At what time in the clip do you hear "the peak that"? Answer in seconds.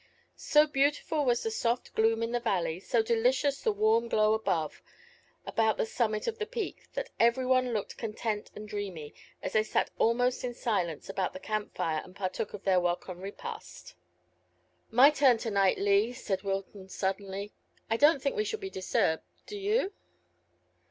6.39-7.11